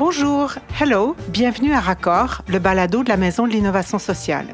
[0.00, 4.46] Bonjour, hello, bienvenue à Raccord, le balado de la Maison de l'innovation sociale.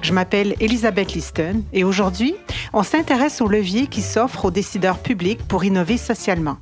[0.00, 2.36] Je m'appelle Elisabeth Liston et aujourd'hui,
[2.72, 6.58] on s'intéresse aux leviers qui s'offrent aux décideurs publics pour innover socialement.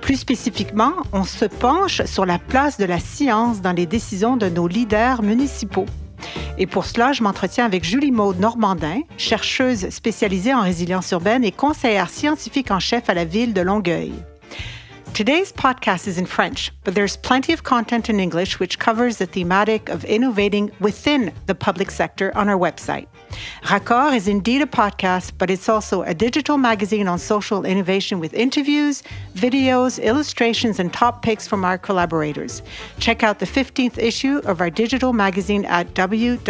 [0.00, 4.48] Plus spécifiquement, on se penche sur la place de la science dans les décisions de
[4.48, 5.84] nos leaders municipaux.
[6.56, 11.52] Et pour cela, je m'entretiens avec Julie Maude Normandin, chercheuse spécialisée en résilience urbaine et
[11.52, 14.14] conseillère scientifique en chef à la ville de Longueuil.
[15.16, 19.24] Today's podcast is in French, but there's plenty of content in English which covers the
[19.24, 23.06] thematic of innovating within the public sector on our website.
[23.62, 28.34] Raccord is indeed a podcast, but it's also a digital magazine on social innovation with
[28.34, 29.02] interviews,
[29.34, 32.60] videos, illustrations, and top picks from our collaborators.
[32.98, 36.42] Check out the 15th issue of our digital magazine at www.mis.quebec.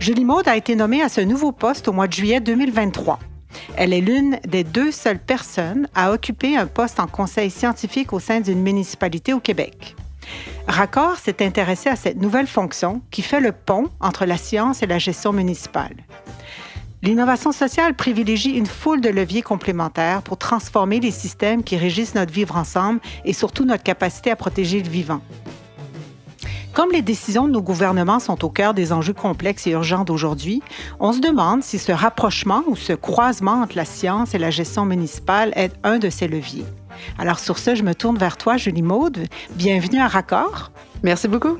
[0.00, 3.20] Julie Maud a été nommée à ce nouveau poste au mois de juillet 2023.
[3.76, 8.20] Elle est l'une des deux seules personnes à occuper un poste en conseil scientifique au
[8.20, 9.96] sein d'une municipalité au Québec.
[10.66, 14.86] Raccord s'est intéressé à cette nouvelle fonction qui fait le pont entre la science et
[14.86, 15.94] la gestion municipale.
[17.00, 22.32] L'innovation sociale privilégie une foule de leviers complémentaires pour transformer les systèmes qui régissent notre
[22.32, 25.20] vivre ensemble et surtout notre capacité à protéger le vivant.
[26.78, 30.62] Comme les décisions de nos gouvernements sont au cœur des enjeux complexes et urgents d'aujourd'hui,
[31.00, 34.84] on se demande si ce rapprochement ou ce croisement entre la science et la gestion
[34.84, 36.64] municipale est un de ces leviers.
[37.18, 39.24] Alors sur ce, je me tourne vers toi, Julie Maude.
[39.56, 40.70] Bienvenue à Raccord.
[41.02, 41.58] Merci beaucoup.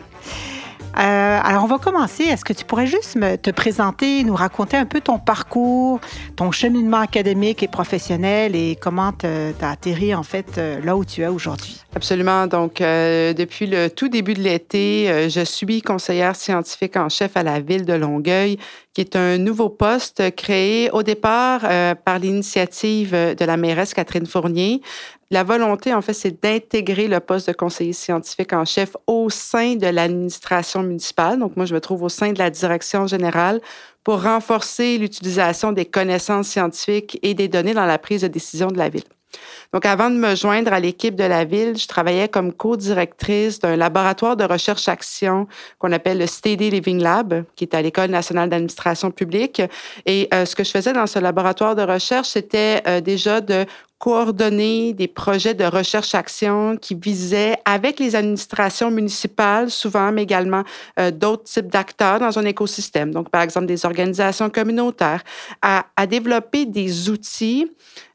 [0.98, 2.24] Euh, alors, on va commencer.
[2.24, 6.00] Est-ce que tu pourrais juste me, te présenter, nous raconter un peu ton parcours,
[6.34, 11.04] ton cheminement académique et professionnel et comment tu as atterri en fait euh, là où
[11.04, 11.80] tu es aujourd'hui?
[11.94, 12.48] Absolument.
[12.48, 17.44] Donc, euh, depuis le tout début de l'été, je suis conseillère scientifique en chef à
[17.44, 18.58] la ville de Longueuil,
[18.92, 21.60] qui est un nouveau poste créé au départ
[22.04, 24.80] par l'initiative de la mairesse Catherine Fournier
[25.30, 29.74] la volonté, en fait, c'est d'intégrer le poste de conseiller scientifique en chef au sein
[29.74, 31.38] de l'administration municipale.
[31.38, 33.60] Donc, moi, je me trouve au sein de la direction générale
[34.04, 38.78] pour renforcer l'utilisation des connaissances scientifiques et des données dans la prise de décision de
[38.78, 39.04] la ville.
[39.74, 43.76] Donc, avant de me joindre à l'équipe de la ville, je travaillais comme co-directrice d'un
[43.76, 45.46] laboratoire de recherche-action
[45.78, 49.60] qu'on appelle le Steady Living Lab, qui est à l'École nationale d'administration publique.
[50.06, 53.66] Et euh, ce que je faisais dans ce laboratoire de recherche, c'était euh, déjà de
[53.98, 60.62] coordonner des projets de recherche-action qui visaient, avec les administrations municipales, souvent, mais également
[61.00, 65.22] euh, d'autres types d'acteurs dans un écosystème, donc par exemple des organisations communautaires,
[65.62, 67.70] à, développer des outils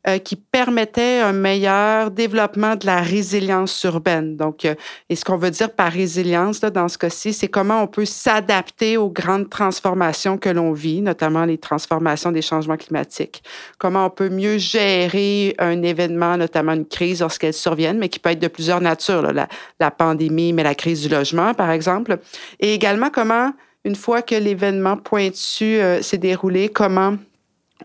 [0.08, 4.36] euh, qui permettaient un meilleur développement de la résilience urbaine.
[4.36, 4.74] Donc, euh,
[5.10, 8.98] et ce qu'on veut dire par résilience dans ce cas-ci, c'est comment on peut s'adapter
[8.98, 13.44] aux grandes transformations que l'on vit, notamment les transformations des changements climatiques.
[13.78, 18.30] Comment on peut mieux gérer un événement, notamment une crise lorsqu'elle survienne, mais qui peut
[18.30, 19.48] être de plusieurs natures, la,
[19.80, 22.20] la pandémie, mais la crise du logement, par exemple.
[22.60, 23.52] Et également comment,
[23.86, 27.18] une fois que l'événement pointu euh, s'est déroulé, comment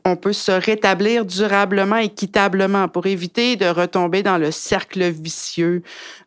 [0.04, 5.82] on peut se rétablir durablement, équitablement pour éviter de retomber dans le cercle vicieux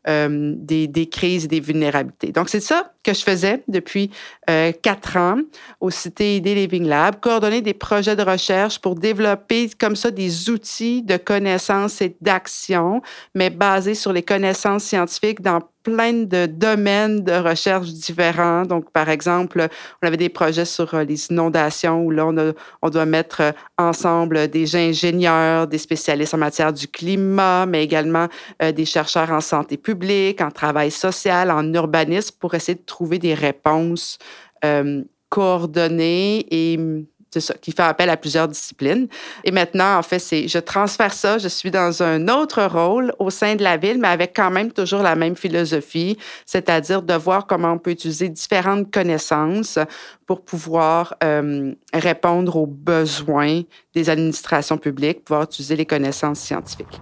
[0.07, 2.31] euh, des, des, crises et des vulnérabilités.
[2.31, 4.11] Donc, c'est ça que je faisais depuis
[4.49, 5.37] euh, quatre ans
[5.79, 10.49] au Cité ID Living Lab, coordonner des projets de recherche pour développer comme ça des
[10.49, 13.01] outils de connaissances et d'action,
[13.33, 18.67] mais basés sur les connaissances scientifiques dans plein de domaines de recherche différents.
[18.67, 19.67] Donc, par exemple,
[20.03, 23.51] on avait des projets sur euh, les inondations où là, on, on doit mettre euh,
[23.79, 28.27] ensemble des ingénieurs, des spécialistes en matière du climat, mais également
[28.59, 29.90] des chercheurs en santé publique,
[30.41, 34.17] en travail social, en urbanisme pour essayer de trouver des réponses
[34.63, 36.77] euh, coordonnées et
[37.39, 39.07] ça, qui fait appel à plusieurs disciplines.
[39.45, 43.29] Et maintenant, en fait, c'est je transfère ça, je suis dans un autre rôle au
[43.29, 47.47] sein de la ville, mais avec quand même toujours la même philosophie, c'est-à-dire de voir
[47.47, 49.79] comment on peut utiliser différentes connaissances
[50.25, 53.61] pour pouvoir euh, répondre aux besoins
[53.93, 56.99] des administrations publiques, pouvoir utiliser les connaissances scientifiques.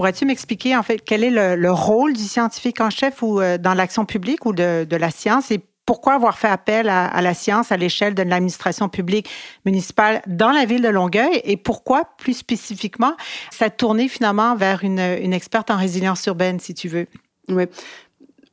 [0.00, 3.74] Pourrais-tu m'expliquer en fait quel est le, rôle du scientifique en chef ou euh, dans
[3.74, 7.76] l'action publique ou de, la science et pourquoi avoir fait appel à, la science à
[7.76, 9.28] l'échelle de l'administration publique
[9.66, 13.12] municipale dans la ville de Longueuil et pourquoi plus spécifiquement
[13.50, 17.06] ça tourné finalement vers une, une experte en résilience urbaine, si tu veux?
[17.50, 17.64] Oui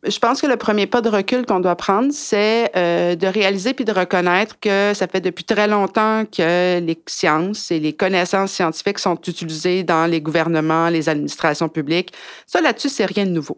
[0.03, 3.73] je pense que le premier pas de recul qu'on doit prendre, c'est euh, de réaliser
[3.73, 8.51] puis de reconnaître que ça fait depuis très longtemps que les sciences et les connaissances
[8.51, 12.13] scientifiques sont utilisées dans les gouvernements, les administrations publiques.
[12.45, 13.57] Ça, là-dessus, c'est rien de nouveau.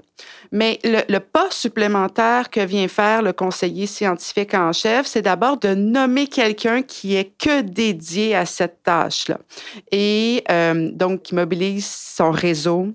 [0.54, 5.58] Mais le, le, pas supplémentaire que vient faire le conseiller scientifique en chef, c'est d'abord
[5.58, 9.40] de nommer quelqu'un qui est que dédié à cette tâche-là.
[9.92, 12.88] Et euh, donc, qui mobilise son réseau,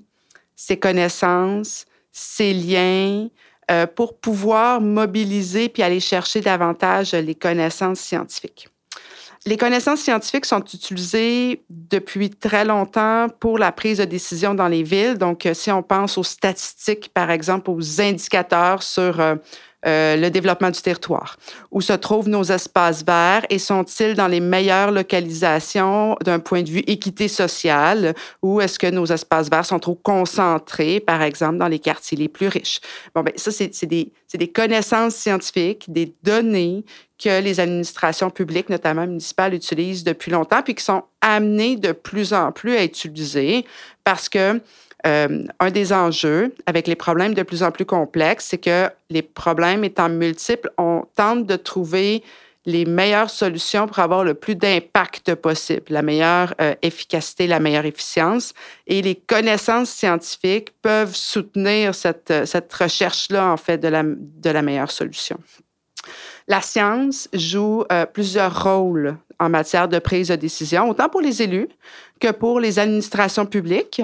[0.56, 1.84] ses connaissances,
[2.14, 3.28] ses liens,
[3.70, 8.68] euh, pour pouvoir mobiliser puis aller chercher davantage les connaissances scientifiques.
[9.46, 14.82] Les connaissances scientifiques sont utilisées depuis très longtemps pour la prise de décision dans les
[14.82, 15.18] villes.
[15.18, 19.34] Donc, euh, si on pense aux statistiques, par exemple, aux indicateurs sur euh,
[19.86, 21.36] euh, le développement du territoire.
[21.70, 26.70] Où se trouvent nos espaces verts et sont-ils dans les meilleures localisations d'un point de
[26.70, 28.14] vue équité sociale?
[28.42, 32.28] Ou est-ce que nos espaces verts sont trop concentrés, par exemple, dans les quartiers les
[32.28, 32.80] plus riches?
[33.14, 36.84] Bon, ben ça, c'est des, des connaissances scientifiques, des données
[37.22, 42.32] que les administrations publiques, notamment municipales, utilisent depuis longtemps, puis qui sont amenées de plus
[42.32, 43.64] en plus à utiliser
[44.02, 44.60] parce que
[45.06, 49.22] euh, un des enjeux avec les problèmes de plus en plus complexes, c'est que les
[49.22, 52.22] problèmes étant multiples, on tente de trouver
[52.66, 57.84] les meilleures solutions pour avoir le plus d'impact possible, la meilleure euh, efficacité, la meilleure
[57.84, 58.54] efficience.
[58.86, 64.62] Et les connaissances scientifiques peuvent soutenir cette, cette recherche-là, en fait, de la, de la
[64.62, 65.38] meilleure solution.
[66.46, 71.68] La science joue plusieurs rôles en matière de prise de décision, autant pour les élus
[72.20, 74.00] que pour les administrations publiques.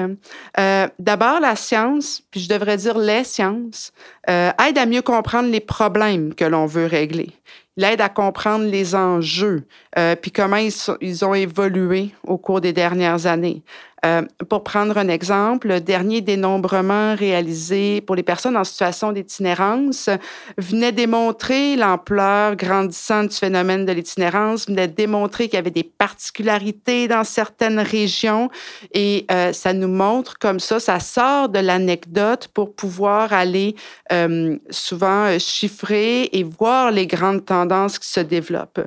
[0.58, 3.92] Euh, D'abord, la science, puis je devrais dire les sciences,
[4.28, 7.31] euh, aide à mieux comprendre les problèmes que l'on veut régler.
[7.76, 9.62] Il aide à comprendre les enjeux,
[9.96, 13.62] euh, puis comment ils, ils, ont évolué au cours des dernières années.
[14.05, 20.08] Euh, pour prendre un exemple, le dernier dénombrement réalisé pour les personnes en situation d'itinérance
[20.56, 27.08] venait démontrer l'ampleur grandissante du phénomène de l'itinérance, venait démontrer qu'il y avait des particularités
[27.08, 28.49] dans certaines régions
[28.94, 33.75] et euh, ça nous montre comme ça, ça sort de l'anecdote pour pouvoir aller
[34.12, 38.81] euh, souvent chiffrer et voir les grandes tendances qui se développent.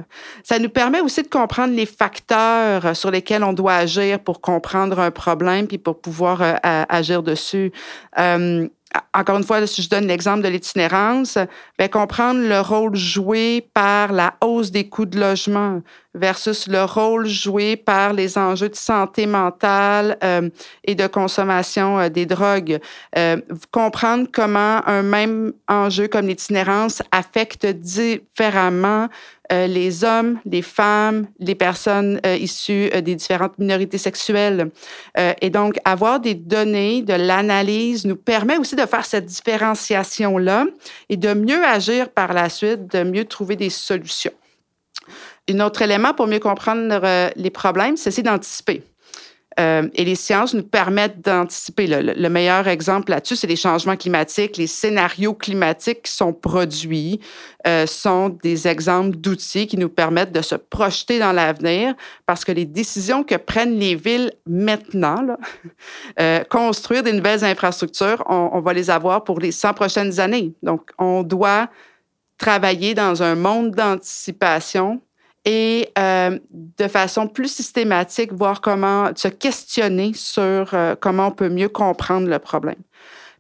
[0.44, 5.02] Ça nous permet aussi de comprendre les facteurs sur lesquels on doit agir pour comprendre
[5.03, 7.71] un problème puis pour pouvoir euh, agir dessus.
[8.95, 11.38] Euh, encore une fois, si je donne l'exemple de l'itinérance,
[11.78, 15.81] bien, comprendre le rôle joué par la hausse des coûts de logement
[16.16, 20.50] versus le rôle joué par les enjeux de santé mentale euh,
[20.84, 22.80] et de consommation euh, des drogues.
[23.18, 23.38] Euh,
[23.72, 29.10] comprendre comment un même enjeu comme l'itinérance affecte différemment
[29.51, 34.72] euh, les hommes, les femmes, les personnes euh, issues euh, des différentes minorités sexuelles.
[35.42, 40.65] et donc, avoir des données, de l'analyse nous permet aussi de faire cette différenciation-là
[41.09, 44.33] et de mieux agir par la suite, de mieux trouver des solutions.
[45.50, 48.83] Un autre élément pour mieux comprendre les problèmes, c'est d'anticiper.
[49.59, 51.88] Euh, et les sciences nous permettent d'anticiper.
[51.88, 54.57] Le, meilleur exemple là-dessus, c'est les changements climatiques.
[54.57, 57.19] Les scénarios climatiques qui sont produits
[57.67, 61.94] euh, sont des exemples d'outils qui nous permettent de se projeter dans l'avenir
[62.25, 65.25] parce que les décisions que prennent les villes maintenant,
[66.19, 70.53] euh, construire des nouvelles infrastructures, on, on va les avoir pour les 100 prochaines années.
[70.63, 71.69] Donc, on doit
[72.38, 75.01] travailler dans un monde d'anticipation
[75.45, 81.50] et euh, de façon plus systématique, voir comment se questionner sur euh, comment on peut
[81.50, 82.81] mieux comprendre le problème.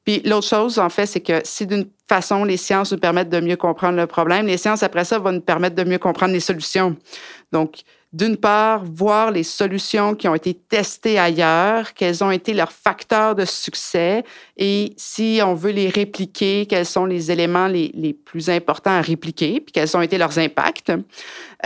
[0.03, 3.39] Puis l'autre chose, en fait, c'est que si d'une façon les sciences nous permettent de
[3.39, 6.41] mieux comprendre le problème, les sciences après ça vont nous permettre de mieux comprendre les
[6.41, 6.97] solutions.
[7.53, 12.71] Donc, d'une part, voir les solutions qui ont été testées ailleurs, quels ont été leurs
[12.71, 14.23] facteurs de succès
[14.55, 19.01] et si on veut les répliquer, quels sont les éléments les, les plus importants à
[19.01, 20.91] répliquer, puis quels ont été leurs impacts.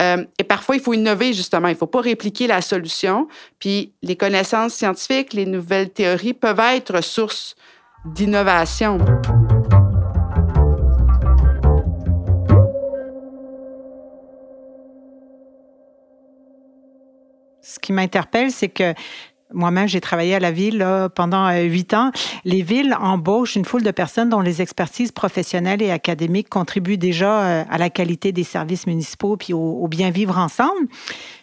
[0.00, 1.68] Euh, et parfois, il faut innover, justement.
[1.68, 3.28] Il ne faut pas répliquer la solution.
[3.58, 7.56] Puis les connaissances scientifiques, les nouvelles théories peuvent être source
[8.04, 8.98] d'innovation.
[17.62, 18.94] Ce qui m'interpelle, c'est que
[19.52, 22.10] moi-même, j'ai travaillé à la ville pendant euh, huit ans.
[22.44, 27.42] Les villes embauchent une foule de personnes dont les expertises professionnelles et académiques contribuent déjà
[27.42, 30.88] euh, à la qualité des services municipaux puis au, bien vivre ensemble.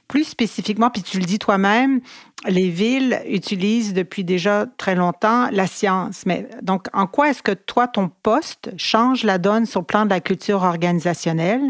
[0.08, 2.02] Plus spécifiquement, puis tu le dis toi-même,
[2.48, 6.26] les villes utilisent depuis déjà très longtemps la science.
[6.26, 10.06] Mais donc, en quoi est-ce que toi, ton poste change la donne sur le plan
[10.06, 11.62] de la culture organisationnelle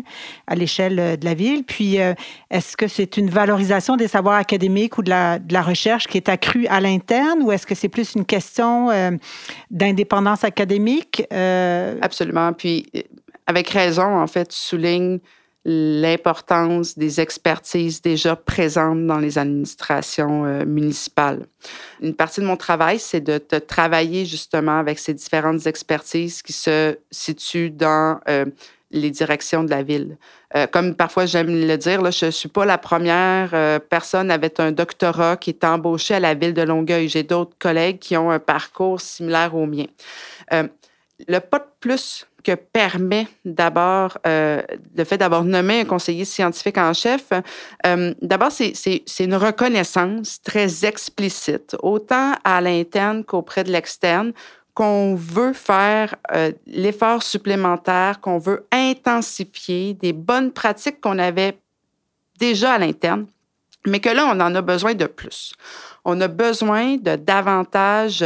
[0.47, 1.63] à l'échelle euh, de la ville?
[1.63, 2.13] Puis, euh,
[2.49, 6.67] est-ce que c'est une valorisation des savoirs académiques ou de la, recherche qui est accrue
[6.67, 9.11] à l'interne ou est-ce que c'est plus une question euh,
[9.71, 11.23] d'indépendance académique?
[12.01, 12.51] Absolument.
[12.53, 12.85] Puis,
[13.47, 15.19] avec raison, en fait, tu soulignes
[15.65, 21.47] l'importance des expertises déjà présentes dans les administrations euh, municipales.
[22.01, 26.95] Une partie de mon travail, c'est de, travailler justement avec ces différentes expertises qui se
[27.09, 28.45] situent dans euh,
[28.91, 30.17] les directions de la ville.
[30.55, 34.71] Euh, comme parfois j'aime le dire, je ne suis pas la première personne avec un
[34.71, 37.09] doctorat qui est embauchée à la ville de Longueuil.
[37.09, 39.87] J'ai d'autres collègues qui ont un parcours similaire au mien.
[40.51, 44.61] le pas de plus que permet d'abord euh,
[44.95, 47.29] le fait d'avoir nommé un conseiller scientifique en chef.
[47.85, 54.31] Euh, d'abord, c'est une reconnaissance très explicite, autant à l'interne qu'auprès de l'externe,
[54.75, 61.57] qu'on veut faire euh, l'effort supplémentaire, qu'on veut intensifier des bonnes pratiques qu'on avait
[62.37, 63.25] déjà à l'interne,
[63.87, 65.53] mais que là, on en a besoin de plus.
[66.03, 68.23] On a besoin de davantage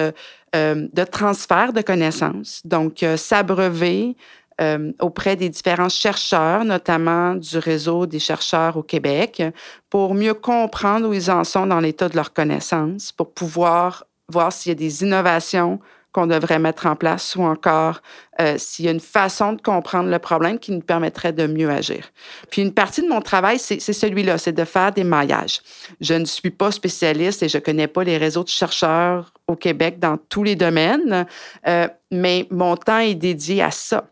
[0.55, 4.15] euh, de transfert de connaissances, donc euh, s'abreuver
[4.59, 9.41] euh, auprès des différents chercheurs, notamment du réseau des chercheurs au Québec,
[9.89, 14.51] pour mieux comprendre où ils en sont dans l'état de leurs connaissances, pour pouvoir voir
[14.51, 15.79] s'il y a des innovations
[16.11, 18.01] qu'on devrait mettre en place ou encore
[18.41, 21.69] euh, s'il y a une façon de comprendre le problème qui nous permettrait de mieux
[21.69, 22.09] agir.
[22.49, 25.61] Puis une partie de mon travail, c'est celui-là, c'est de faire des maillages.
[26.01, 29.55] Je ne suis pas spécialiste et je ne connais pas les réseaux de chercheurs au
[29.55, 31.27] Québec dans tous les domaines,
[31.67, 34.05] euh, mais mon temps est dédié à ça.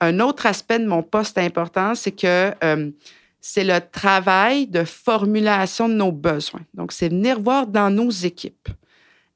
[0.00, 2.90] Un autre aspect de mon poste important, c'est que euh,
[3.40, 6.62] c'est le travail de formulation de nos besoins.
[6.74, 8.68] Donc, c'est venir voir dans nos équipes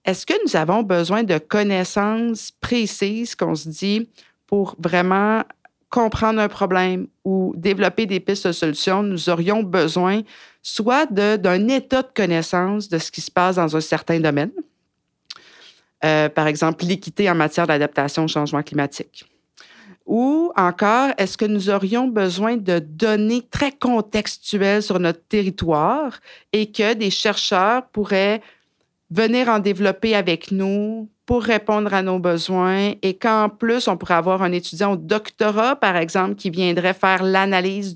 [0.05, 4.09] est-ce que nous avons besoin de connaissances précises qu'on se dit
[4.47, 5.43] pour vraiment
[5.91, 10.23] comprendre un problème ou développer des pistes de solutions, nous aurions besoin
[10.63, 14.53] soit d'un état de connaissance de ce qui se passe dans un certain domaine,
[16.05, 19.27] euh, par exemple l'équité en matière d'adaptation au changement climatique.
[20.07, 26.19] Ou encore, est-ce que nous aurions besoin de données très contextuelles sur notre territoire
[26.53, 28.43] et que des chercheurs pourraient
[29.11, 34.15] venir en développer avec nous pour répondre à nos besoins et qu'en plus, on pourrait
[34.15, 37.95] avoir un étudiant au doctorat, par exemple, qui viendrait faire l'analyse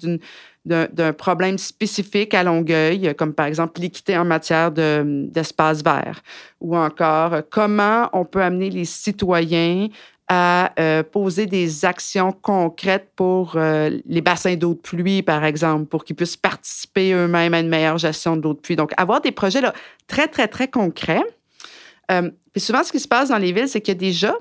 [0.64, 6.22] d'un problème spécifique à Longueuil, comme par exemple l'équité en matière d'espace vert,
[6.60, 9.88] ou encore comment on peut amener les citoyens
[10.28, 15.86] à euh, poser des actions concrètes pour euh, les bassins d'eau de pluie, par exemple,
[15.86, 18.76] pour qu'ils puissent participer eux-mêmes à une meilleure gestion de l'eau de pluie.
[18.76, 19.74] Donc, avoir des projets là,
[20.06, 21.22] très, très, très concrets.
[22.10, 24.34] Euh, puis souvent, ce qui se passe dans les villes, c'est qu'il y a déjà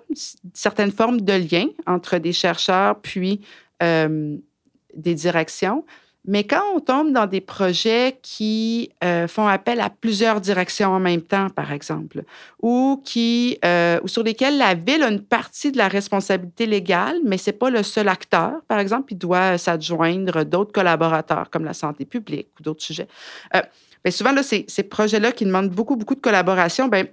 [0.53, 3.41] certaines formes de liens entre des chercheurs puis
[3.81, 5.83] des directions.
[6.25, 10.99] Mais quand on tombe dans des projets qui euh, font appel à plusieurs directions en
[10.99, 12.23] même temps, par exemple,
[12.61, 17.17] ou, qui, euh, ou sur lesquels la ville a une partie de la responsabilité légale,
[17.25, 21.65] mais ce n'est pas le seul acteur, par exemple, il doit s'adjoindre d'autres collaborateurs comme
[21.65, 23.07] la santé publique ou d'autres sujets.
[23.55, 23.61] Euh,
[24.05, 27.05] mais souvent, là, ces, ces projets-là qui demandent beaucoup, beaucoup de collaboration, bien,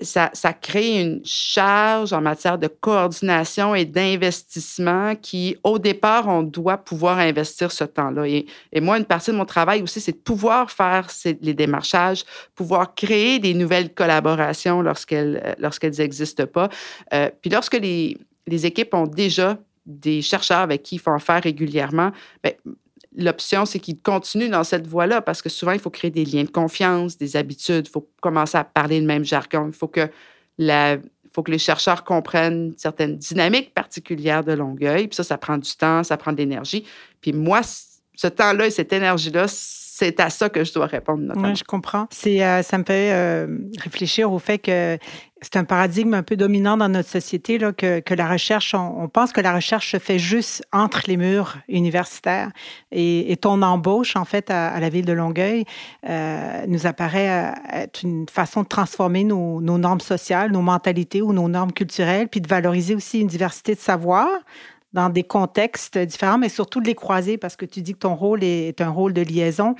[0.00, 6.76] ça, crée une charge en matière de coordination et d'investissement qui, au départ, on doit
[6.76, 8.26] pouvoir investir ce temps-là.
[8.26, 8.46] Et,
[8.80, 11.08] moi, une partie de mon travail aussi, c'est de pouvoir faire
[11.40, 16.68] les démarchages, pouvoir créer des nouvelles collaborations lorsqu'elles euh, n'existent pas.
[17.14, 19.56] Euh, puis lorsque les, les équipes ont déjà
[19.86, 22.52] des chercheurs avec qui il faut en faire régulièrement, bien,
[23.16, 26.44] l'option, c'est qu'ils continuent dans cette voie-là parce que souvent, il faut créer des liens
[26.44, 30.08] de confiance, des habitudes, il faut commencer à parler le même jargon, il faut que,
[30.58, 30.98] la,
[31.32, 35.08] faut que les chercheurs comprennent certaines dynamiques particulières de Longueuil.
[35.08, 36.84] Puis ça, ça prend du temps, ça prend de l'énergie.
[37.20, 39.46] Puis moi, ce temps-là et cette énergie-là,
[40.00, 41.22] c'est à ça que je dois répondre.
[41.22, 41.48] Notamment.
[41.48, 42.06] Oui, je comprends.
[42.10, 44.96] C'est, euh, ça me fait euh, réfléchir au fait que
[45.42, 49.08] c'est un paradigme un peu dominant dans notre société là, que, que la recherche, on,
[49.08, 52.50] pense que la recherche se fait juste entre les murs universitaires.
[52.92, 55.64] Et, ton embauche, en fait, à, la ville de Longueuil,
[56.08, 61.32] euh, nous apparaît être une façon de transformer nos, nos normes sociales, nos mentalités ou
[61.32, 64.40] nos normes culturelles, puis de valoriser aussi une diversité de savoirs
[64.92, 68.14] dans des contextes différents, mais surtout de les croiser parce que tu dis que ton
[68.14, 69.74] rôle est un rôle de liaison.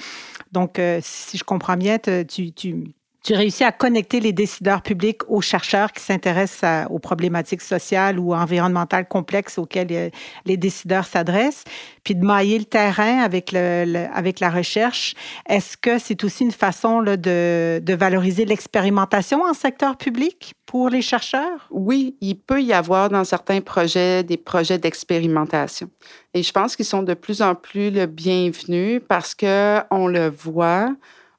[0.53, 5.29] Donc, euh, si je comprends bien, tu, tu, tu réussis à connecter les décideurs publics
[5.29, 10.11] aux chercheurs qui s'intéressent aux problématiques sociales ou environnementales complexes auxquelles euh,
[10.47, 11.65] les décideurs s'adressent,
[12.03, 15.15] puis de mailler le terrain avec, la recherche.
[15.49, 21.69] Est-ce que c'est aussi une façon de, valoriser l'expérimentation en secteur public pour les chercheurs?
[21.71, 25.91] Oui, il peut y avoir dans certains projets des projets d'expérimentation.
[26.33, 30.95] Et je pense qu'ils sont de plus en plus le bienvenu parce qu'on le voit,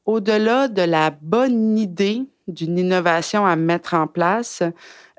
[0.05, 4.63] au-delà de la bonne idée d'une innovation à mettre en place,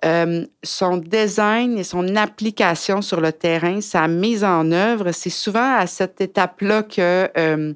[0.05, 5.77] euh, son design et son application sur le terrain, sa mise en œuvre, c'est souvent
[5.77, 7.73] à cette étape-là que, euh,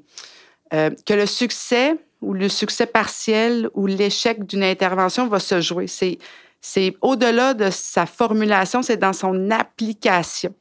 [0.75, 5.87] euh, que le succès ou le succès partiel ou l'échec d'une intervention va se jouer.
[6.61, 10.55] C'est au-delà de sa formulation, c'est dans son application.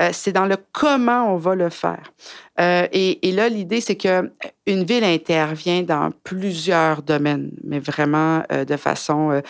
[0.00, 2.12] Euh, c'est dans le comment on va le faire.
[2.60, 4.30] Euh, et, là, l'idée, c'est que
[4.66, 9.42] une ville intervient dans plusieurs domaines, mais vraiment euh, de façon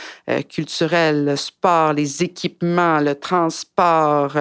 [0.49, 4.33] culturelle, le sport, les équipements, le transport,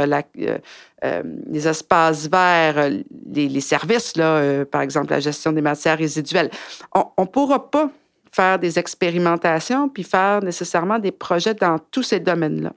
[1.03, 2.89] les espaces verts,
[3.33, 6.49] les, services, là, par exemple la gestion des matières résiduelles.
[6.93, 7.89] On ne pourra pas
[8.31, 12.73] faire des expérimentations, puis faire nécessairement des projets dans tous ces domaines-là.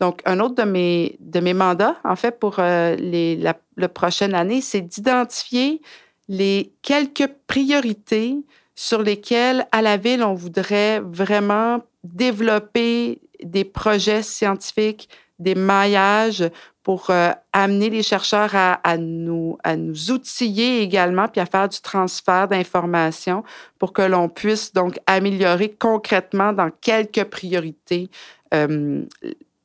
[0.00, 4.34] Donc, un autre de mes, de mes mandats, en fait, pour euh, les, la, prochaine
[4.34, 5.80] année, c'est d'identifier
[6.28, 8.36] les quelques priorités
[8.74, 16.44] sur lesquelles, à la ville, on voudrait vraiment développer des projets scientifiques, des maillages
[16.88, 21.78] pour euh, amener les chercheurs à, nous, à nous outiller également, puis à faire du
[21.82, 23.44] transfert d'informations
[23.78, 28.08] pour que l'on puisse donc améliorer concrètement dans quelques priorités
[28.54, 29.04] euh,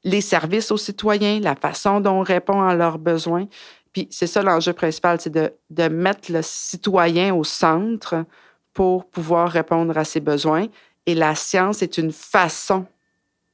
[0.04, 3.48] les services aux citoyens, la façon dont on répond à leurs besoins.
[3.94, 8.26] Puis c'est ça l'enjeu principal, c'est de, de mettre le citoyen au centre
[8.74, 10.68] pour pouvoir répondre à ses besoins.
[11.06, 12.86] Et la science est une façon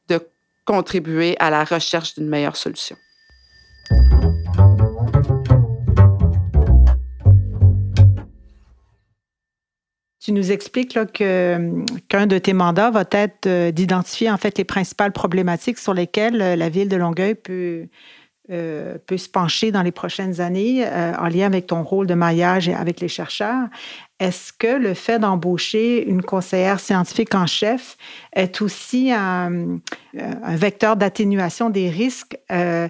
[0.07, 0.19] de
[0.65, 2.97] contribuer à la recherche d'une meilleure solution.
[10.21, 14.63] Tu nous expliques que, qu'un de tes mandats va être euh, d'identifier en fait les
[14.63, 17.87] principales problématiques sur lesquelles euh, la ville de Longueuil peut,
[18.51, 22.67] euh, peut se pencher dans les prochaines années en lien avec ton rôle de maillage
[22.67, 23.69] et avec les chercheurs.
[24.19, 27.95] Est-ce que le fait d'embaucher une conseillère scientifique en chef
[28.33, 29.79] est aussi un,
[30.13, 32.37] vecteur d'atténuation des risques?
[32.51, 32.89] Euh,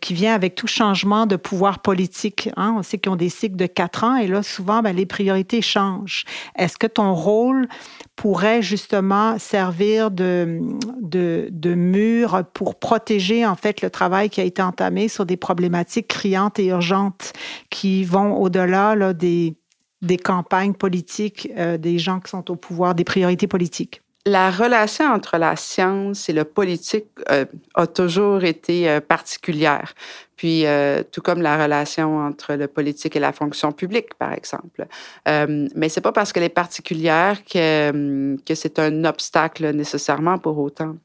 [0.00, 2.48] qui vient avec tout changement de pouvoir politique.
[2.56, 2.74] Hein?
[2.78, 5.60] On sait qu'ils ont des cycles de quatre ans et là, souvent, ben, les priorités
[5.60, 6.24] changent.
[6.56, 7.68] Est-ce que ton rôle
[8.16, 10.60] pourrait justement servir de,
[11.02, 15.36] de, de, mur pour protéger en fait le travail qui a été entamé sur des
[15.36, 17.32] problématiques criantes et urgentes
[17.70, 19.56] qui vont au-delà des,
[20.00, 24.03] des campagnes politiques euh, des gens qui sont au pouvoir, des priorités politiques?
[24.26, 29.92] La relation entre la science et le politique euh, a toujours été euh, particulière.
[30.36, 34.86] Puis, euh, tout comme la relation entre le politique et la fonction publique, par exemple.
[35.26, 40.96] mais c'est pas parce qu'elle est particulière que, que c'est un obstacle nécessairement pour autant.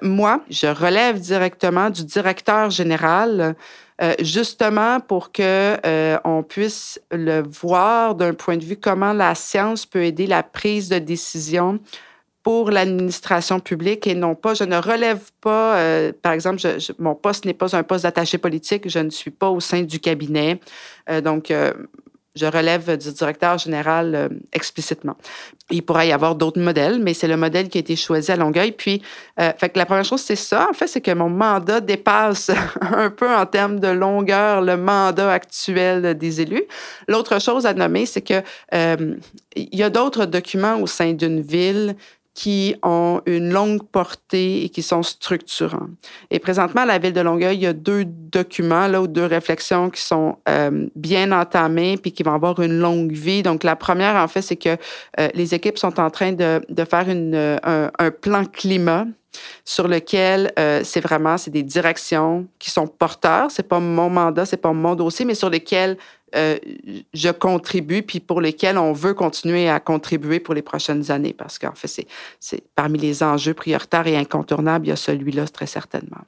[0.00, 3.54] moi, je relève directement du directeur général.
[4.20, 5.76] justement pour que
[6.24, 10.88] on puisse le voir d'un point de vue comment la science peut aider la prise
[10.88, 11.80] de décision
[12.48, 16.62] pour l'administration publique et non pas, je ne relève pas, euh, par exemple,
[16.98, 20.00] mon poste n'est pas un poste d'attaché politique, je ne suis pas au sein du
[20.00, 20.58] cabinet.
[21.10, 21.74] Euh, donc, euh,
[22.34, 25.16] je relève du directeur général explicitement.
[25.70, 28.36] Il pourrait y avoir d'autres modèles, mais c'est le modèle qui a été choisi à
[28.36, 28.70] Longueuil.
[28.70, 29.02] Puis,
[29.36, 30.68] fait que la première chose, c'est ça.
[30.70, 35.32] En fait, c'est que mon mandat dépasse un peu en termes de longueur le mandat
[35.32, 36.62] actuel des élus.
[37.08, 38.40] L'autre chose à nommer, c'est que
[39.56, 41.96] il y a d'autres documents au sein d'une ville
[42.38, 45.88] qui ont une longue portée et qui sont structurants.
[46.30, 49.24] Et présentement, à la ville de Longueuil, il y a deux documents là, ou deux
[49.24, 53.42] réflexions qui sont euh, bien entamées puis qui vont avoir une longue vie.
[53.42, 54.76] Donc, la première, en fait, c'est que
[55.18, 59.06] euh, les équipes sont en train de, faire une, un, plan climat
[59.64, 63.50] sur lequel euh, c'est vraiment c'est des directions qui sont porteurs.
[63.50, 65.96] C'est pas mon mandat, c'est pas mon dossier, mais sur lesquels
[66.34, 66.58] euh,
[67.14, 71.58] je contribue, puis pour lesquels on veut continuer à contribuer pour les prochaines années, parce
[71.58, 72.06] qu'en fait,
[72.40, 76.22] c'est parmi les enjeux prioritaires et incontournables, il y a celui-là très certainement.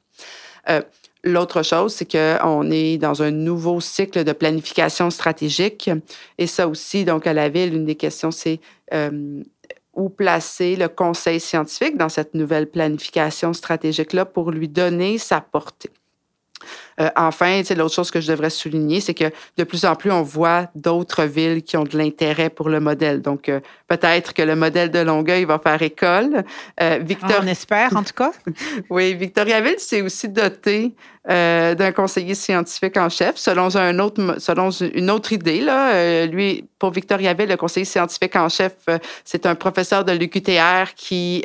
[0.68, 0.82] Euh,
[1.24, 5.90] l'autre chose, c'est qu'on est dans un nouveau cycle de planification stratégique.
[6.38, 8.60] Et ça aussi, donc, à la Ville, une des questions, c'est
[8.94, 9.42] euh,
[9.94, 15.90] où placer le conseil scientifique dans cette nouvelle planification stratégique-là pour lui donner sa portée.
[17.16, 20.68] Enfin, l'autre chose que je devrais souligner, c'est que de plus en plus, on voit
[20.74, 23.22] d'autres villes qui ont de l'intérêt pour le modèle.
[23.22, 23.50] Donc,
[23.88, 26.44] peut-être que le modèle de Longueuil va faire école.
[27.00, 27.40] Victor...
[27.42, 28.32] On espère, en tout cas.
[28.90, 30.94] oui, Victoriaville s'est aussi doté
[31.28, 35.60] euh, d'un conseiller scientifique en chef, selon, un autre, selon une autre idée.
[35.60, 35.92] Là.
[35.92, 40.94] Euh, lui, pour Victoriaville, le conseiller scientifique en chef, euh, c'est un professeur de l'UQTR
[40.96, 41.44] qui,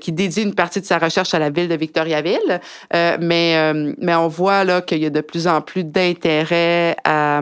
[0.00, 2.60] qui dédie une partie de sa recherche à la ville de Victoriaville.
[2.92, 4.51] mais, mais on voit
[4.86, 7.40] qu'il y a de plus en plus d'intérêt à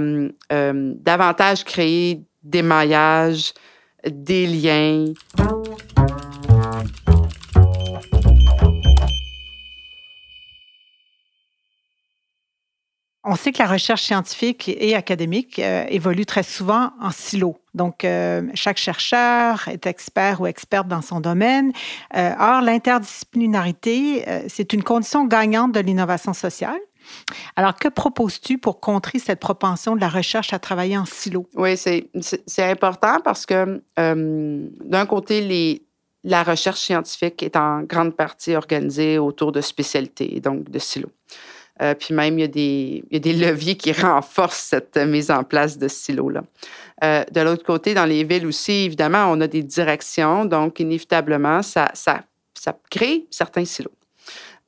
[0.50, 3.52] davantage créer des maillages,
[4.06, 5.12] des liens.
[13.22, 17.58] On sait que la recherche scientifique et académique euh, évolue très souvent en silo.
[17.74, 21.70] Donc, euh, chaque chercheur est expert ou experte dans son domaine.
[22.16, 26.80] Euh, or, l'interdisciplinarité, c'est une condition gagnante de l'innovation sociale.
[27.56, 31.46] Alors, que proposes-tu pour contrer cette propension de la recherche à travailler en silo?
[31.54, 32.08] Oui, c'est
[32.58, 35.80] important parce que, d'un côté,
[36.24, 41.10] la recherche scientifique est en grande partie organisée autour de spécialités, donc de silos.
[41.82, 44.98] Euh, puis même, il y, a des, il y, a des, leviers qui renforcent cette
[44.98, 46.42] mise en place de silos-là.
[47.02, 51.62] Euh, de l'autre côté, dans les villes aussi, évidemment, on a des directions, donc inévitablement,
[51.62, 52.22] ça, ça,
[52.54, 53.92] ça crée certains silos.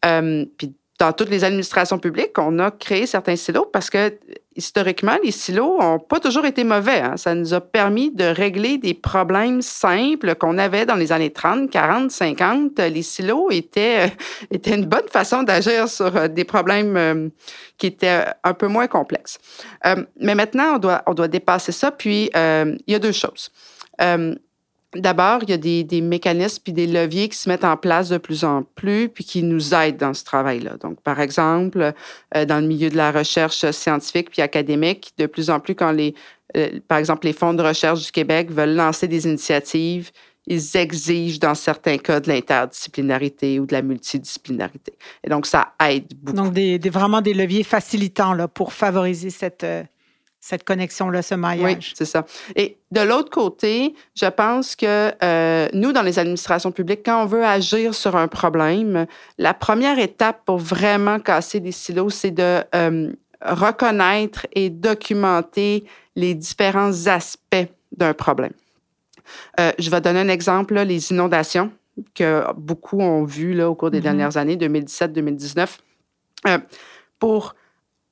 [0.07, 4.17] Euh, puis dans toutes les administrations publiques, on a créé certains silos parce que
[4.55, 7.01] historiquement, les silos n'ont pas toujours été mauvais.
[7.01, 7.17] Hein.
[7.17, 11.71] Ça nous a permis de régler des problèmes simples qu'on avait dans les années 30,
[11.71, 12.79] 40, 50.
[12.79, 14.09] Les silos étaient, euh,
[14.53, 17.29] étaient une bonne façon d'agir sur euh, des problèmes euh,
[17.79, 19.41] qui étaient un peu moins complexes.
[20.21, 21.91] mais maintenant, on doit, on doit dépasser ça.
[21.91, 23.51] Puis, il y a deux choses.
[24.95, 28.11] D'abord, il y a des, des, mécanismes puis des leviers qui se mettent en place
[28.11, 30.77] de plus en plus puis qui nous aident dans ce travail-là.
[30.77, 31.95] Donc, par exemple,
[32.37, 35.93] euh, dans le milieu de la recherche scientifique puis académique, de plus en plus quand
[35.93, 36.15] les,
[36.57, 40.11] euh, par exemple, les fonds de recherche du Québec veulent lancer des initiatives,
[40.47, 44.93] ils exigent dans certains cas de l'interdisciplinarité ou de la multidisciplinarité.
[45.25, 46.37] Et donc, ça aide beaucoup.
[46.37, 49.85] Donc, des, vraiment des leviers facilitants là, pour favoriser cette, euh,
[50.43, 51.77] cette connexion-là, ce maillage.
[51.77, 52.27] Oui, c'est ça.
[52.57, 57.27] Et de l'autre côté, je pense que euh, nous, dans les administrations publiques, quand on
[57.27, 59.07] veut agir sur un problème,
[59.39, 65.85] la première étape pour vraiment casser les silos, c'est de euh, reconnaître et documenter
[66.17, 68.53] les différents aspects d'un problème.
[69.61, 71.71] Euh, je vais donner un exemple, les inondations
[72.17, 74.03] que beaucoup ont vues là, au cours des mm-hmm.
[74.03, 75.69] dernières années, 2017-2019.
[77.21, 77.55] pour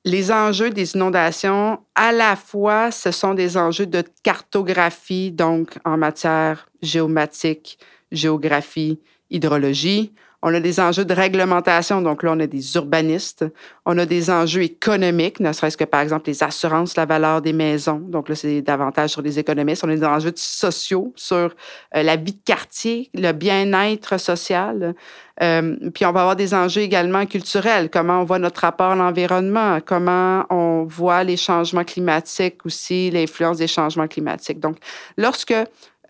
[0.03, 5.97] les enjeux des inondations, à la fois, ce sont des enjeux de cartographie, donc en
[5.97, 7.77] matière géomatique,
[8.11, 10.13] géographie, hydrologie.
[10.43, 13.45] On a des enjeux de réglementation, donc là, on a des urbanistes.
[13.85, 17.53] On a des enjeux économiques, ne serait-ce que, par exemple, les assurances, la valeur des
[17.53, 17.99] maisons.
[17.99, 19.83] Donc là, c'est davantage sur les économistes.
[19.83, 21.53] On a des enjeux sociaux sur
[21.95, 24.95] euh, la vie de quartier, le bien-être social.
[25.41, 28.95] Euh, puis on va avoir des enjeux également culturels, comment on voit notre rapport à
[28.95, 34.59] l'environnement, comment on voit les changements climatiques aussi, l'influence des changements climatiques?
[34.59, 34.77] Donc,
[35.17, 35.53] lorsque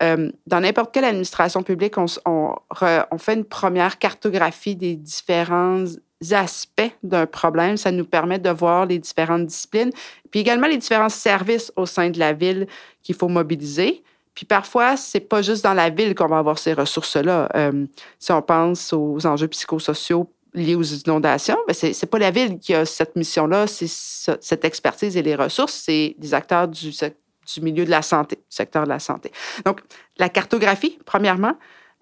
[0.02, 2.56] euh, dans n'importe quelle administration publique, on,
[3.18, 5.84] fait une première cartographie des différents
[6.30, 7.76] aspects d'un problème.
[7.76, 9.90] Ça nous permet de voir les différentes disciplines,
[10.30, 12.66] puis également les différents services au sein de la ville
[13.02, 14.02] qu'il faut mobiliser.
[14.34, 17.48] Puis parfois, c'est pas juste dans la ville qu'on va avoir ces ressources-là.
[17.54, 17.86] Euh,
[18.18, 22.74] si on pense aux enjeux psychosociaux liés aux inondations, ben, c'est pas la ville qui
[22.74, 26.92] a cette mission-là, c'est cette expertise et les ressources, c'est des acteurs du,
[27.54, 29.32] du milieu de la santé, du secteur de la santé.
[29.64, 29.80] Donc,
[30.18, 31.56] la cartographie, premièrement,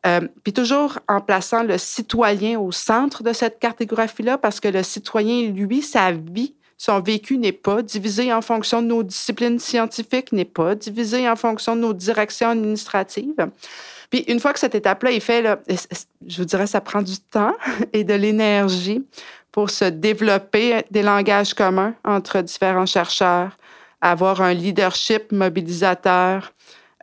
[0.07, 4.83] euh, puis toujours en plaçant le citoyen au centre de cette cartographie-là, parce que le
[4.83, 10.33] citoyen, lui, sa vie, son vécu n'est pas divisé en fonction de nos disciplines scientifiques,
[10.33, 13.51] n'est pas divisé en fonction de nos directions administratives.
[14.09, 15.47] Puis une fois que cette étape-là est faite,
[16.27, 17.55] je vous dirais, ça prend du temps
[17.93, 19.05] et de l'énergie
[19.53, 23.51] pour se développer des langages communs entre différents chercheurs,
[24.01, 26.53] avoir un leadership mobilisateur.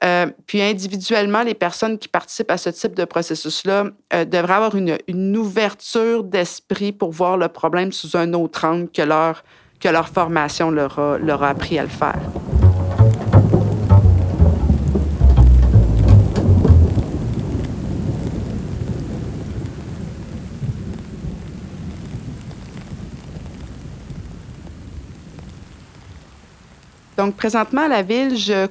[0.03, 4.75] Euh, puis individuellement, les personnes qui participent à ce type de processus-là euh, devraient avoir
[4.75, 9.43] une, une ouverture d'esprit pour voir le problème sous un autre angle que leur,
[9.79, 12.19] que leur formation leur a, leur a appris à le faire.
[27.17, 28.67] Donc, présentement, à la Ville, je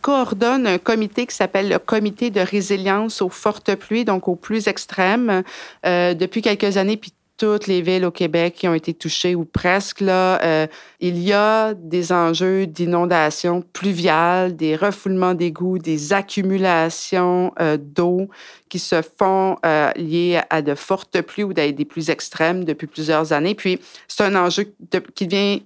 [0.00, 4.68] coordonne un comité qui s'appelle le comité de résilience aux fortes pluies, donc aux plus
[4.68, 5.42] extrêmes.
[5.84, 9.44] Euh, depuis quelques années, puis toutes les villes au Québec qui ont été touchées ou
[9.44, 10.66] presque, là, euh,
[11.00, 18.28] il y a des enjeux d'inondation pluviale, des refoulements d'égouts, des accumulations euh, d'eau
[18.68, 23.32] qui se font euh, liées à de fortes pluies ou des plus extrêmes depuis plusieurs
[23.32, 23.54] années.
[23.54, 24.74] Puis, c'est un enjeu
[25.14, 25.58] qui vient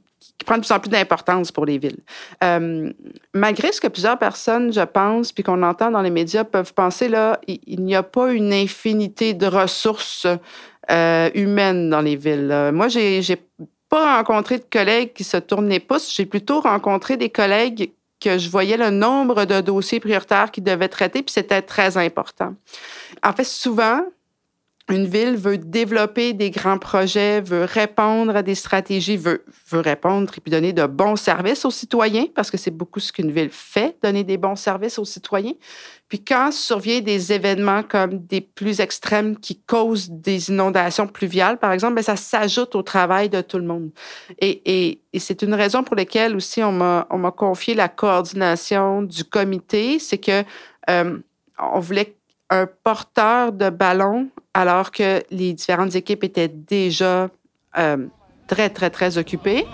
[0.43, 2.01] qui prend de plus en plus d'importance pour les villes.
[2.43, 2.93] Euh,
[3.33, 7.09] malgré ce que plusieurs personnes, je pense, puis qu'on entend dans les médias, peuvent penser,
[7.09, 10.27] là, il, n'y a pas une infinité de ressources
[10.91, 12.71] euh, humaines dans les villes.
[12.73, 13.23] Moi, j'ai,
[13.89, 16.13] pas rencontré de collègues qui se tournent les pouces.
[16.17, 20.89] J'ai plutôt rencontré des collègues que je voyais le nombre de dossiers prioritaires qu'ils devaient
[20.89, 22.55] traiter, puis c'était très important.
[23.23, 24.01] En fait, souvent,
[24.89, 30.33] une ville veut développer des grands projets, veut répondre à des stratégies, veut, veut répondre
[30.37, 33.51] et puis donner de bons services aux citoyens, parce que c'est beaucoup ce qu'une ville
[33.51, 35.55] fait, donner des bons services aux citoyens.
[36.09, 41.73] Puis quand survient des événements comme des plus extrêmes qui causent des inondations pluviales, par
[41.73, 43.91] exemple, bien, ça s'ajoute au travail de tout le monde.
[44.41, 49.25] Et, et, et c'est une raison pour laquelle aussi on m'a confié la coordination du
[49.25, 50.43] comité, c'est que
[50.91, 51.19] euh,
[51.59, 52.17] on voulait
[52.53, 57.31] un porteur de ballon alors que les différentes équipes étaient déjà
[57.79, 58.07] euh,
[58.47, 59.67] très, très, très occupées.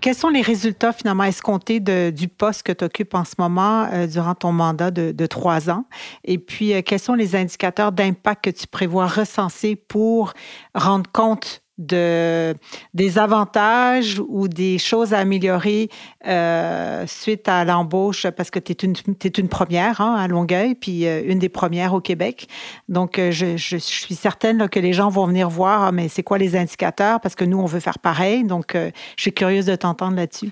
[0.00, 4.08] Quels sont les résultats finalement escomptés du poste que tu occupes en ce moment euh,
[4.08, 5.84] durant ton mandat de, trois ans?
[6.24, 10.32] Et puis, euh, quels sont les indicateurs d'impact que tu prévois recenser pour
[10.74, 12.54] rendre compte de,
[12.94, 15.88] des avantages ou des choses à améliorer
[16.26, 18.94] euh, suite à l'embauche, parce que tu es une,
[19.38, 22.48] une première hein, à Longueuil, puis euh, une des premières au Québec.
[22.88, 26.22] Donc, euh, je, je, suis certaine que les gens vont venir voir, ah, mais c'est
[26.22, 28.44] quoi les indicateurs, parce que nous, on veut faire pareil.
[28.44, 30.50] Donc, je suis curieuse de t'entendre là-dessus.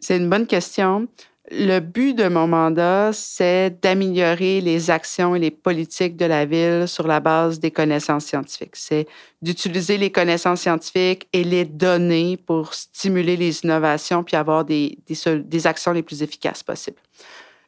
[0.00, 1.06] C'est une bonne question.
[1.50, 6.86] Le but de mon mandat, c'est d'améliorer les actions et les politiques de la ville
[6.86, 8.76] sur la base des connaissances scientifiques.
[8.76, 9.06] C'est
[9.40, 15.66] d'utiliser les connaissances scientifiques et les données pour stimuler les innovations puis avoir des, des,
[15.66, 17.00] actions les plus efficaces possibles.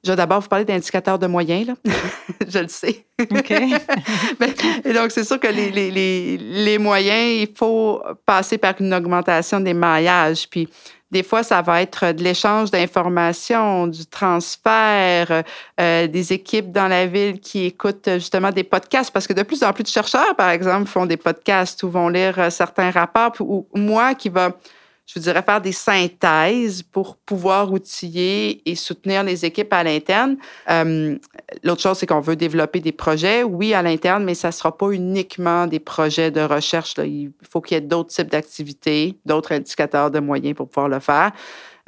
[0.03, 1.75] Je vais d'abord vous parler d'indicateurs de moyens, là.
[2.49, 3.05] je le sais.
[3.21, 3.51] OK.
[4.85, 8.95] et donc, c'est sûr que les, les, les, les, moyens, il faut passer par une
[8.95, 10.49] augmentation des maillages.
[10.49, 10.69] Puis,
[11.11, 15.43] des fois, ça va être de l'échange d'informations, du transfert,
[15.81, 19.63] euh, des équipes dans la ville qui écoutent justement des podcasts, parce que de plus
[19.63, 23.33] en plus de chercheurs, par exemple, font des podcasts ou vont lire euh, certains rapports,
[23.41, 24.53] ou moi qui va
[25.13, 30.37] je dirais, faire des synthèses pour pouvoir outiller et soutenir les équipes à l'interne.
[30.71, 31.17] Euh,
[31.65, 34.77] l'autre chose, c'est qu'on veut développer des projets, oui, à l'interne, mais ça ne sera
[34.77, 36.95] pas uniquement des projets de recherche.
[36.99, 41.01] Il faut qu'il y ait d'autres types d'activités, d'autres indicateurs de moyens pour pouvoir le
[41.01, 41.33] faire.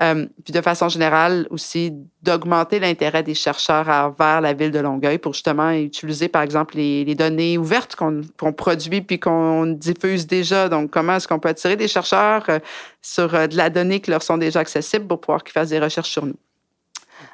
[0.01, 5.19] Euh, puis de façon générale aussi d'augmenter l'intérêt des chercheurs vers la ville de Longueuil
[5.19, 10.69] pour justement utiliser, par exemple, les, données ouvertes qu'on produit puis qu'on diffuse déjà.
[10.69, 12.59] Donc, comment est-ce qu'on peut attirer des chercheurs euh,
[13.03, 15.81] sur euh, de la donnée qui leur sont déjà accessibles pour pouvoir qu'ils fassent des
[15.81, 16.39] recherches sur nous?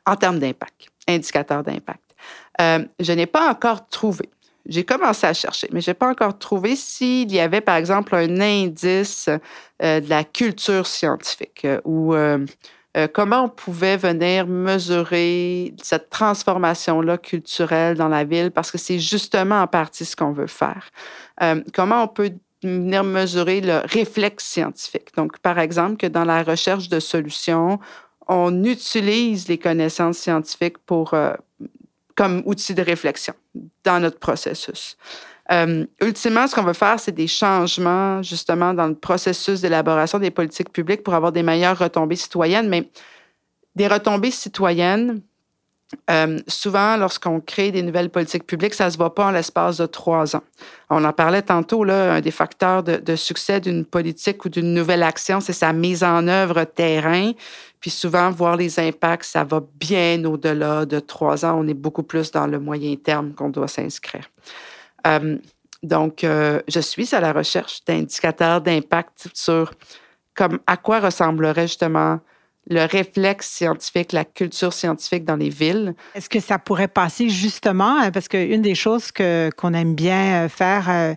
[0.05, 2.03] En termes d'impact, indicateur d'impact.
[2.59, 4.29] je n'ai pas encore trouvé
[4.69, 8.15] j'ai commencé à chercher, mais je n'ai pas encore trouvé s'il y avait, par exemple,
[8.15, 9.29] un indice
[9.83, 12.47] euh, de la culture scientifique euh, ou euh,
[13.15, 19.63] comment on pouvait venir mesurer cette transformation-là culturelle dans la ville, parce que c'est justement
[19.63, 20.91] en partie ce qu'on veut faire.
[21.73, 25.15] comment on peut venir mesurer le réflexe scientifique?
[25.17, 27.79] Donc, par exemple, que dans la recherche de solutions,
[28.27, 31.15] on utilise les connaissances scientifiques pour,
[32.19, 33.33] comme outil de réflexion
[33.85, 34.97] dans notre processus.
[35.53, 40.33] Euh, ultimement, ce qu'on veut faire, c'est des changements justement dans le processus d'élaboration des
[40.33, 42.91] politiques publiques pour avoir des meilleures retombées citoyennes, mais
[43.77, 45.23] des retombées citoyennes,
[46.11, 49.79] euh, souvent, lorsqu'on crée des nouvelles politiques publiques, ça ne se voit pas en l'espace
[49.79, 50.43] de trois ans.
[50.91, 55.03] On en parlait tantôt, là, un des facteurs de, succès d'une politique ou d'une nouvelle
[55.03, 57.33] action, c'est sa mise en œuvre terrain.
[57.81, 61.59] Puis souvent, voir les impacts, ça va bien au-delà de trois ans.
[61.59, 64.29] On est beaucoup plus dans le moyen terme qu'on doit s'inscrire.
[65.07, 65.39] Euh,
[65.83, 69.73] donc, euh, je suis à la recherche d'indicateurs d'impact sur
[70.35, 72.21] comme à quoi ressemblerait justement
[72.69, 75.95] le réflexe scientifique, la culture scientifique dans les villes.
[76.15, 81.17] Est-ce que ça pourrait passer justement, euh, parce qu'une des choses qu'on aime bien faire,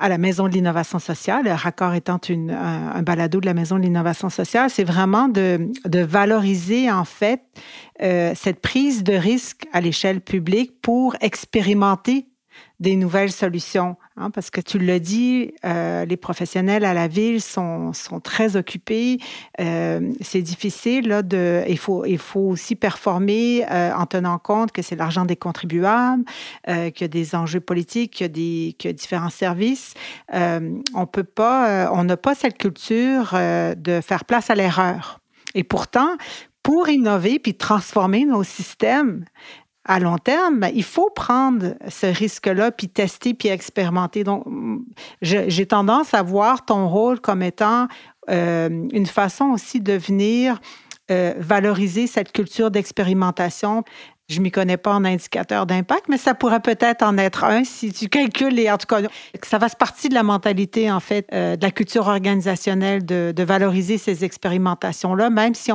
[0.00, 3.82] à la Maison de l'innovation sociale, Raccord étant une, un, balado de la Maison de
[3.82, 7.42] l'innovation sociale, c'est vraiment de, valoriser en fait
[8.02, 12.29] euh, cette prise de risque à l'échelle publique pour expérimenter
[12.80, 13.96] des nouvelles solutions.
[14.16, 18.56] Hein, parce que tu l'as dit, euh, les professionnels à la ville sont, sont très
[18.56, 19.18] occupés.
[19.60, 21.08] Euh, c'est difficile.
[21.08, 25.26] Là, de, il, faut, il faut aussi performer euh, en tenant compte que c'est l'argent
[25.26, 26.24] des contribuables,
[26.66, 28.28] qu'il y a des enjeux politiques, qu'il y
[28.88, 29.94] a, des, différents services.
[30.32, 35.20] on peut pas, on n'a pas cette culture de faire place à l'erreur.
[35.54, 36.16] Et pourtant,
[36.62, 39.24] pour innover puis transformer nos systèmes,
[39.90, 44.22] à long terme, ben, il faut prendre ce risque-là, puis tester, puis expérimenter.
[44.22, 44.44] Donc,
[45.20, 47.88] j'ai tendance à voir ton rôle comme étant
[48.30, 50.60] euh, une façon aussi de venir
[51.10, 53.82] euh, valoriser cette culture d'expérimentation.
[54.28, 57.64] Je ne m'y connais pas en indicateur d'impact, mais ça pourrait peut-être en être un
[57.64, 59.00] si tu calcules, et en tout cas,
[59.42, 63.98] ça fasse partie de la mentalité, en fait, euh, de la culture organisationnelle de, valoriser
[63.98, 65.72] ces expérimentations-là, même si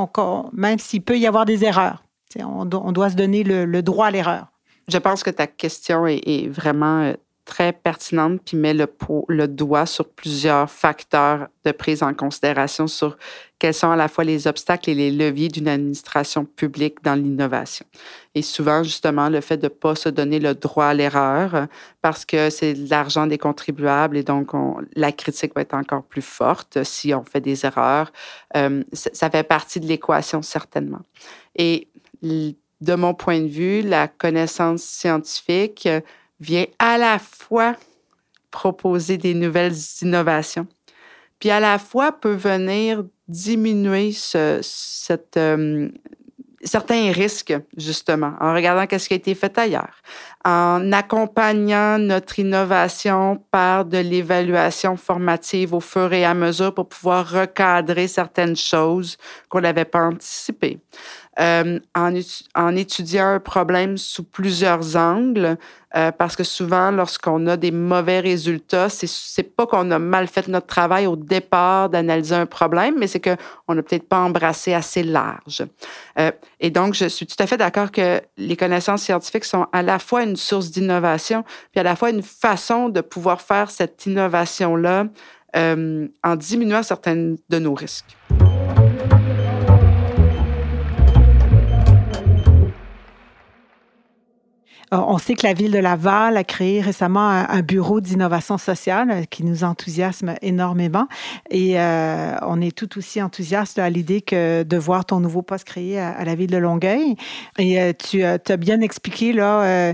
[0.77, 2.04] s'il peut y avoir des erreurs.
[2.43, 4.47] On, doit se donner le, droit à l'erreur.
[4.87, 7.13] Je pense que ta question est, vraiment euh,
[7.45, 13.17] très pertinente puis met le, doigt sur plusieurs facteurs de prise en considération sur
[13.59, 17.85] quels sont à la fois les obstacles et les leviers d'une administration publique dans l'innovation.
[18.33, 21.67] Et souvent, justement, le fait de ne pas se donner le droit à l'erreur
[22.01, 24.49] parce que c'est de l'argent des contribuables et donc
[24.95, 28.11] la critique va être encore plus forte si on fait des erreurs.
[28.57, 31.01] Euh, ça fait partie de l'équation, certainement.
[31.55, 31.87] Et
[32.21, 35.87] de mon point de vue, la connaissance scientifique
[36.39, 37.75] vient à la fois
[38.51, 40.67] proposer des nouvelles innovations,
[41.39, 45.91] puis à la fois peut venir diminuer euh, certains
[47.11, 50.01] risques, justement, en regardant ce qui a été fait ailleurs,
[50.43, 57.29] en accompagnant notre innovation par de l'évaluation formative au fur et à mesure pour pouvoir
[57.29, 59.17] recadrer certaines choses
[59.49, 60.79] qu'on n'avait pas anticipées.
[61.37, 65.57] Euh, en, étudiant un problème sous plusieurs angles,
[65.95, 70.47] euh, parce que souvent, lorsqu'on a des mauvais résultats, c'est, pas qu'on a mal fait
[70.47, 75.03] notre travail au départ d'analyser un problème, mais c'est qu'on n'a peut-être pas embrassé assez
[75.03, 75.65] large.
[76.19, 79.81] Euh, et donc, je suis tout à fait d'accord que les connaissances scientifiques sont à
[79.81, 84.05] la fois une source d'innovation, puis à la fois une façon de pouvoir faire cette
[84.05, 85.07] innovation-là
[85.57, 88.17] en diminuant certains de nos risques.
[94.91, 99.23] On sait que la ville de Laval a créé récemment un, bureau d'innovation sociale euh,
[99.23, 101.07] qui nous enthousiasme énormément.
[101.49, 105.99] Et euh, on est tout aussi enthousiaste à l'idée de voir ton nouveau poste créé
[105.99, 107.15] à, la ville de Longueuil.
[107.57, 109.93] Et tu as bien expliqué là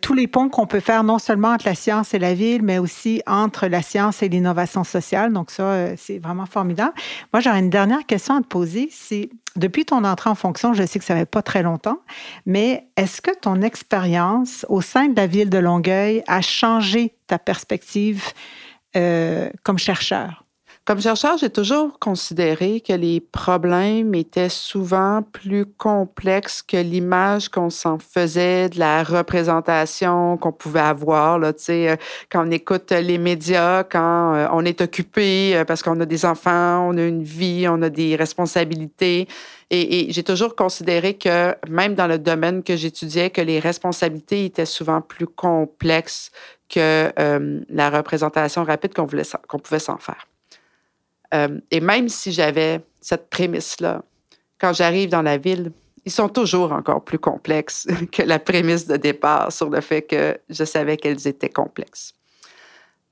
[0.00, 2.78] tous les ponts qu'on peut faire non seulement entre la science et la ville, mais
[2.78, 5.32] aussi entre la science et l'innovation sociale.
[5.32, 6.92] Donc ça, c'est vraiment formidable.
[7.32, 8.88] Moi, j'aurais une dernière question à te poser.
[8.90, 11.98] C'est depuis ton entrée en fonction, je sais que ça fait pas très longtemps,
[12.46, 17.38] mais est-ce que ton expérience au sein de la ville de Longueuil a changé ta
[17.38, 18.24] perspective
[18.96, 20.41] euh, comme chercheur?
[20.84, 27.70] Comme chercheur, j'ai toujours considéré que les problèmes étaient souvent plus complexes que l'image qu'on
[27.70, 31.38] s'en faisait de la représentation qu'on pouvait avoir.
[31.38, 31.96] Là, euh,
[32.28, 36.24] quand on écoute les médias, quand euh, on est occupé euh, parce qu'on a des
[36.24, 39.28] enfants, on a une vie, on a des responsabilités.
[39.70, 44.66] Et, j'ai toujours considéré que même dans le domaine que j'étudiais, que les responsabilités étaient
[44.66, 46.32] souvent plus complexes
[46.68, 47.12] que
[47.70, 49.06] la représentation rapide qu'on
[49.48, 50.26] qu'on pouvait s'en faire.
[51.34, 54.02] Euh, et même si j'avais cette prémisse-là,
[54.58, 55.72] quand j'arrive dans la ville,
[56.04, 60.38] ils sont toujours encore plus complexes que la prémisse de départ sur le fait que
[60.48, 62.14] je savais qu'elles étaient complexes.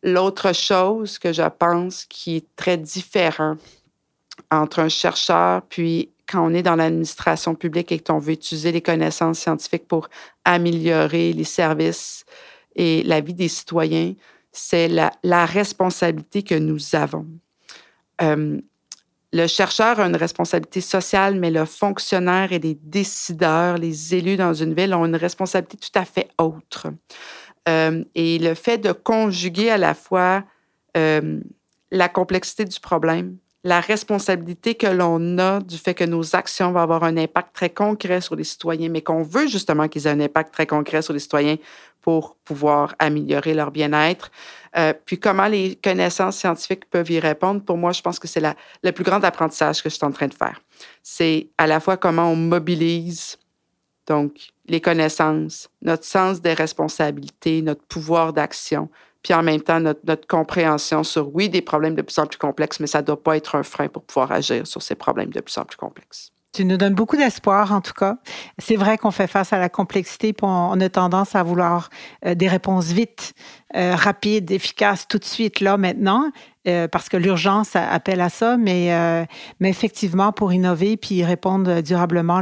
[0.03, 3.57] L'autre chose que je pense qui est très différent
[4.51, 8.81] entre un chercheur puis quand on est dans l'administration publique et qu'on veut utiliser les
[8.81, 10.09] connaissances scientifiques pour
[10.45, 12.25] améliorer les services
[12.77, 14.15] et la vie des citoyens,
[14.53, 17.27] c'est la, la responsabilité que nous avons.
[18.23, 18.61] Euh,
[19.33, 24.55] le chercheur a une responsabilité sociale, mais le fonctionnaire et les décideurs, les élus dans
[24.55, 26.89] une ville ont une responsabilité tout à fait autre.
[27.69, 30.43] Euh, et le fait de conjuguer à la fois
[30.97, 31.41] euh,
[31.93, 36.81] la complexité du problème, la responsabilité que l'on a du fait que nos actions vont
[36.81, 40.21] avoir un impact très concret sur les citoyens, mais qu'on veut justement qu'ils aient un
[40.21, 41.57] impact très concret sur les citoyens
[42.01, 44.31] pour pouvoir améliorer leur bien-être.
[44.77, 48.43] Euh, puis comment les connaissances scientifiques peuvent y répondre, pour moi, je pense que c'est
[48.83, 50.61] le plus grand apprentissage que je suis en train de faire.
[51.03, 53.37] C'est à la fois comment on mobilise
[54.07, 58.89] donc les connaissances, notre sens des responsabilités, notre pouvoir d'action,
[59.23, 62.81] puis en même temps notre, compréhension sur, oui, des problèmes de plus en plus complexes,
[62.81, 65.41] mais ça ne doit pas être un frein pour pouvoir agir sur ces problèmes de
[65.41, 66.33] plus en plus complexes.
[66.53, 68.17] Tu nous donnes beaucoup d'espoir, en tout cas.
[68.59, 71.91] C'est vrai qu'on fait face à la complexité, puis on, a tendance à vouloir
[72.27, 73.35] euh, des réponses vite,
[73.77, 76.33] euh, rapides, efficaces, tout de suite, là, maintenant,
[76.69, 78.57] euh, parce que l'urgence appelle à ça.
[78.57, 78.91] Mais,
[79.61, 82.41] mais effectivement, pour innover puis répondre durablement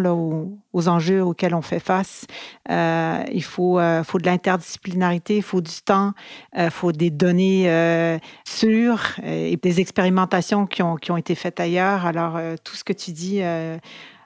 [0.72, 2.26] aux, enjeux auxquels on fait face,
[2.68, 6.12] il faut, de l'interdisciplinarité, il faut du temps,
[6.56, 12.06] il faut des données sûres et des expérimentations qui ont été faites ailleurs.
[12.06, 13.42] Alors, tout ce que tu dis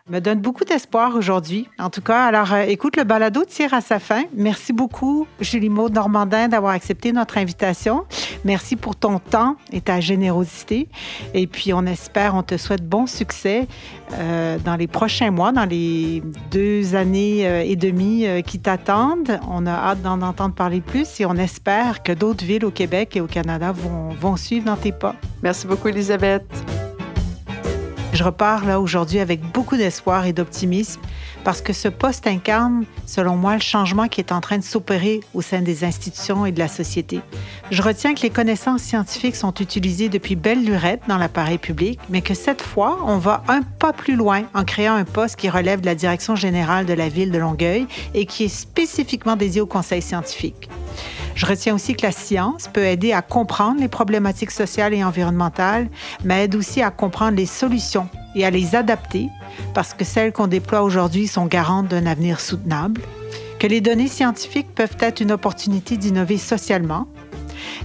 [0.09, 1.69] me donne beaucoup d'espoir aujourd'hui.
[1.79, 4.25] En tout cas, alors euh, écoute, le balado tire à sa fin.
[4.35, 8.05] Merci beaucoup, Julie Maud Normandin, d'avoir accepté notre invitation.
[8.45, 10.89] Merci pour ton temps et ta générosité.
[11.35, 13.69] Et puis, on espère, on te souhaite bon succès
[14.15, 19.39] euh, dans les prochains mois, dans les deux années euh, et demie qui t'attendent.
[19.49, 23.17] On a hâte d'en entendre parler plus et on espère que d'autres villes au Québec
[23.17, 25.15] et au Canada vont, vont suivre dans tes pas.
[25.43, 26.45] Merci beaucoup, Elisabeth.
[28.13, 31.01] Je repars là aujourd'hui avec beaucoup d'espoir et d'optimisme
[31.45, 35.21] parce que ce poste incarne, selon moi, le changement qui est en train de s'opérer
[35.35, 37.21] au sein des institutions et de la société.
[37.71, 42.23] Je retiens que les connaissances scientifiques sont utilisées depuis belle lurette dans l'appareil public, mais
[42.23, 45.81] que cette fois, on va un pas plus loin en créant un poste qui relève
[45.81, 49.67] de la direction générale de la ville de Longueuil et qui est spécifiquement dédié au
[49.67, 50.69] conseil scientifique.
[51.35, 55.89] Je retiens aussi que la science peut aider à comprendre les problématiques sociales et environnementales,
[56.25, 59.29] mais aide aussi à comprendre les solutions et à les adapter
[59.75, 63.03] parce que celles qu'on déploie aujourd'hui sont garantes d'un avenir soutenable,
[63.59, 67.07] que les données scientifiques peuvent être une opportunité d'innover socialement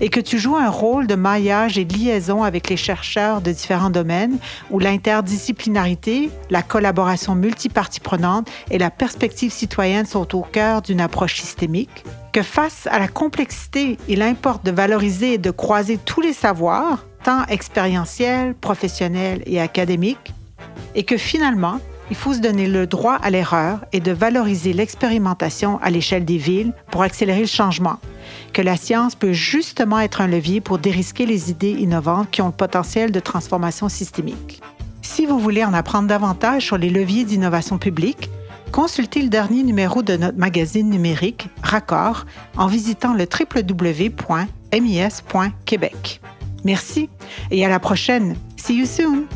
[0.02, 3.52] et que tu joues un rôle de maillage et de liaison avec les chercheurs de
[3.52, 4.38] différents domaines
[4.70, 11.40] où l'interdisciplinarité, la collaboration multipartie prenante et la perspective citoyenne sont au cœur d'une approche
[11.42, 16.34] systémique, que face à la complexité, il importe de valoriser et de croiser tous les
[16.34, 20.34] savoirs, tant expérientiels, professionnels et académiques,
[20.96, 25.80] et que finalement, il faut se donner le droit à l'erreur et de valoriser l'expérimentation
[25.82, 27.98] à l'échelle des villes pour accélérer le changement,
[28.54, 32.48] que la science peut justement être un levier pour dérisquer les idées innovantes qui ont
[32.48, 34.62] le potentiel de transformation systémique.
[35.02, 38.30] Si vous voulez en apprendre davantage sur les leviers d'innovation publique,
[38.72, 42.26] consultez le dernier numéro de notre magazine numérique Raccord
[42.58, 46.22] en visitant le www.mis.québec.
[46.64, 47.10] Merci
[47.52, 48.36] et à la prochaine.
[48.58, 49.28] See you soon!